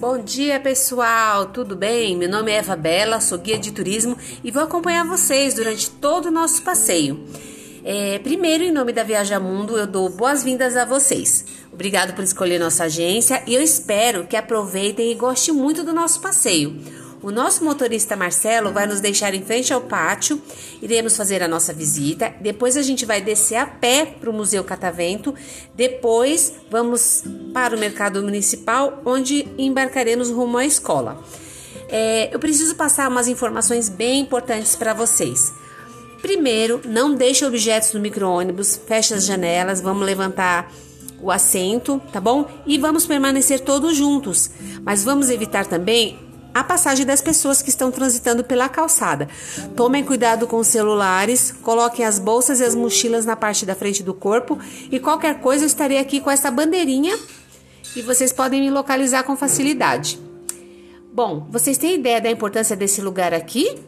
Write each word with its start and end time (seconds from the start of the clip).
Bom 0.00 0.16
dia, 0.16 0.58
pessoal. 0.58 1.44
Tudo 1.44 1.76
bem? 1.76 2.16
Meu 2.16 2.26
nome 2.26 2.50
é 2.50 2.54
Eva 2.54 2.74
Bela, 2.74 3.20
sou 3.20 3.36
guia 3.36 3.58
de 3.58 3.70
turismo 3.70 4.16
e 4.42 4.50
vou 4.50 4.62
acompanhar 4.62 5.06
vocês 5.06 5.52
durante 5.52 5.90
todo 5.90 6.28
o 6.28 6.30
nosso 6.30 6.62
passeio. 6.62 7.22
É, 7.84 8.18
primeiro, 8.20 8.64
em 8.64 8.72
nome 8.72 8.94
da 8.94 9.02
Viaja 9.02 9.38
Mundo, 9.38 9.76
eu 9.76 9.86
dou 9.86 10.08
boas-vindas 10.08 10.74
a 10.74 10.86
vocês. 10.86 11.44
Obrigado 11.70 12.14
por 12.14 12.24
escolher 12.24 12.58
nossa 12.58 12.84
agência 12.84 13.42
e 13.46 13.54
eu 13.54 13.60
espero 13.60 14.26
que 14.26 14.36
aproveitem 14.36 15.12
e 15.12 15.14
gostem 15.14 15.52
muito 15.52 15.84
do 15.84 15.92
nosso 15.92 16.22
passeio. 16.22 16.80
O 17.22 17.30
nosso 17.30 17.62
motorista 17.62 18.16
Marcelo 18.16 18.72
vai 18.72 18.86
nos 18.86 19.00
deixar 19.00 19.34
em 19.34 19.42
frente 19.42 19.74
ao 19.74 19.82
pátio, 19.82 20.40
iremos 20.80 21.18
fazer 21.18 21.42
a 21.42 21.48
nossa 21.48 21.70
visita, 21.70 22.34
depois 22.40 22.78
a 22.78 22.82
gente 22.82 23.04
vai 23.04 23.20
descer 23.20 23.56
a 23.56 23.66
pé 23.66 24.06
para 24.06 24.30
o 24.30 24.32
Museu 24.32 24.64
Catavento, 24.64 25.34
depois 25.74 26.54
vamos 26.70 27.22
para 27.52 27.76
o 27.76 27.78
Mercado 27.78 28.22
Municipal, 28.22 29.02
onde 29.04 29.46
embarcaremos 29.58 30.30
rumo 30.30 30.56
à 30.56 30.64
escola. 30.64 31.22
É, 31.90 32.34
eu 32.34 32.38
preciso 32.38 32.74
passar 32.74 33.10
umas 33.10 33.28
informações 33.28 33.90
bem 33.90 34.20
importantes 34.20 34.74
para 34.74 34.94
vocês. 34.94 35.52
Primeiro, 36.22 36.80
não 36.86 37.14
deixe 37.14 37.44
objetos 37.44 37.92
no 37.92 38.00
micro-ônibus, 38.00 38.80
feche 38.86 39.12
as 39.12 39.26
janelas, 39.26 39.82
vamos 39.82 40.06
levantar 40.06 40.72
o 41.20 41.30
assento, 41.30 42.00
tá 42.10 42.20
bom? 42.20 42.48
E 42.66 42.78
vamos 42.78 43.04
permanecer 43.04 43.60
todos 43.60 43.94
juntos. 43.94 44.50
Mas 44.82 45.04
vamos 45.04 45.28
evitar 45.28 45.66
também 45.66 46.29
a 46.54 46.64
passagem 46.64 47.06
das 47.06 47.20
pessoas 47.20 47.62
que 47.62 47.68
estão 47.68 47.90
transitando 47.90 48.44
pela 48.44 48.68
calçada. 48.68 49.28
Tomem 49.76 50.04
cuidado 50.04 50.46
com 50.46 50.56
os 50.56 50.66
celulares, 50.66 51.52
coloquem 51.62 52.04
as 52.04 52.18
bolsas 52.18 52.60
e 52.60 52.64
as 52.64 52.74
mochilas 52.74 53.24
na 53.24 53.36
parte 53.36 53.64
da 53.64 53.74
frente 53.74 54.02
do 54.02 54.14
corpo 54.14 54.58
e 54.90 54.98
qualquer 54.98 55.40
coisa 55.40 55.64
eu 55.64 55.66
estarei 55.66 55.98
aqui 55.98 56.20
com 56.20 56.30
essa 56.30 56.50
bandeirinha 56.50 57.16
e 57.94 58.02
vocês 58.02 58.32
podem 58.32 58.60
me 58.60 58.70
localizar 58.70 59.22
com 59.22 59.36
facilidade. 59.36 60.18
Bom, 61.12 61.46
vocês 61.50 61.76
têm 61.76 61.96
ideia 61.96 62.20
da 62.20 62.30
importância 62.30 62.76
desse 62.76 63.00
lugar 63.00 63.34
aqui? 63.34 63.78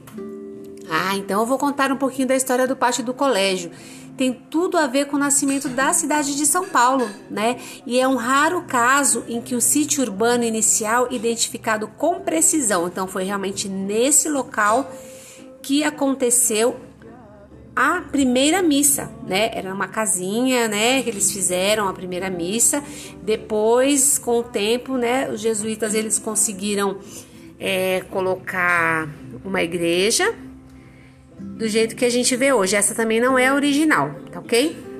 Ah, 0.91 1.17
então 1.17 1.41
eu 1.41 1.47
vou 1.47 1.57
contar 1.57 1.91
um 1.93 1.97
pouquinho 1.97 2.29
da 2.29 2.37
história 2.37 2.67
do 2.67 2.77
pátio 2.77 3.05
do 3.05 3.15
colégio 3.15 3.71
tem 4.17 4.33
tudo 4.33 4.77
a 4.77 4.87
ver 4.87 5.07
com 5.07 5.17
o 5.17 5.19
nascimento 5.19 5.69
da 5.69 5.93
cidade 5.93 6.37
de 6.37 6.47
São 6.47 6.69
Paulo, 6.69 7.09
né? 7.31 7.59
E 7.87 7.99
é 7.99 8.07
um 8.07 8.17
raro 8.17 8.63
caso 8.63 9.25
em 9.29 9.41
que 9.41 9.55
o 9.55 9.61
sítio 9.61 10.03
urbano 10.03 10.45
inicial 10.45 11.09
identificado 11.11 11.89
com 11.89 12.21
precisão, 12.21 12.87
então 12.87 13.07
foi 13.07 13.25
realmente 13.25 13.69
nesse 13.69 14.29
local 14.29 14.91
que 15.63 15.83
aconteceu 15.83 16.77
a 17.75 18.03
primeira 18.03 18.61
missa, 18.63 19.11
né? 19.27 19.51
Era 19.55 19.73
uma 19.73 19.89
casinha, 19.89 20.69
né? 20.69 21.03
Que 21.03 21.09
eles 21.09 21.33
fizeram 21.33 21.89
a 21.89 21.93
primeira 21.95 22.29
missa. 22.29 22.85
Depois, 23.23 24.19
com 24.19 24.41
o 24.41 24.43
tempo, 24.43 24.99
né? 24.99 25.31
Os 25.31 25.41
jesuítas 25.41 25.95
eles 25.95 26.19
conseguiram 26.19 26.99
é, 27.59 28.05
colocar 28.11 29.09
uma 29.43 29.63
igreja 29.63 30.35
do 31.39 31.69
jeito 31.69 31.97
que 31.97 32.05
a 32.05 32.11
gente 32.11 32.35
vê 32.37 32.53
hoje. 32.53 32.77
Essa 32.77 32.95
também 32.95 33.21
não 33.21 33.39
é 33.39 33.53
original, 33.53 34.15
tá 34.31 34.41
ok? 34.41 34.92